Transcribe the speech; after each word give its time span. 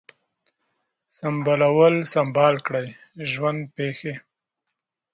سمبالول، 1.17 1.95
سمبال 2.13 2.55
کړی، 2.67 2.87
ژوند 3.31 3.61
پیښې 3.77 4.13